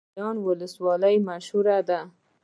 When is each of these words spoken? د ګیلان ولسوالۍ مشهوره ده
د 0.03 0.03
ګیلان 0.13 0.37
ولسوالۍ 0.45 1.15
مشهوره 1.27 1.77
ده 1.89 1.99